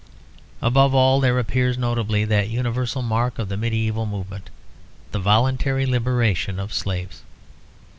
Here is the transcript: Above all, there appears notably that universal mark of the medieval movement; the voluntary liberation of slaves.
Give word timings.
Above 0.63 0.95
all, 0.95 1.19
there 1.19 1.37
appears 1.37 1.77
notably 1.77 2.25
that 2.25 2.49
universal 2.49 3.03
mark 3.03 3.37
of 3.37 3.49
the 3.49 3.55
medieval 3.55 4.07
movement; 4.07 4.49
the 5.11 5.19
voluntary 5.19 5.85
liberation 5.85 6.59
of 6.59 6.73
slaves. 6.73 7.21